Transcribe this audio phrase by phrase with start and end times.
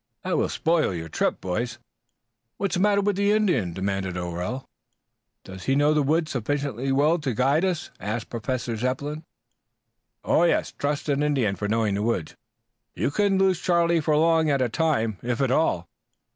[0.23, 1.77] "That will spoil your trip." "What's
[2.73, 4.67] the matter with the Indian?" demanded O'Rell.
[5.43, 8.75] "Does he know the woods sufficiently well to be able to guide us?" asked Professor
[8.75, 9.23] Zepplin.
[10.27, 10.71] "Yes.
[10.71, 12.35] Trust an Indian for knowing the woods.
[12.95, 15.87] You couldn't lose Charlie for long at a time, if at all."